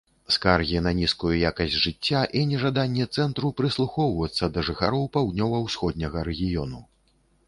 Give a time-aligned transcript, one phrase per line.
[0.35, 6.81] Скаргі на нізкую якасць жыцця і нежаданне цэнтру прыслухоўвацца да жыхароў паўднёва-усходняга рэгіёну.